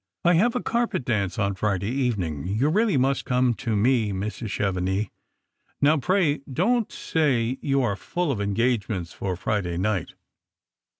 [0.25, 4.49] "I have a carpet dance on Friday evening; you really must come to me, Mrs.
[4.49, 5.11] Chevenix.
[5.79, 10.15] Now pray don't say you are full of en gagements for Friday night."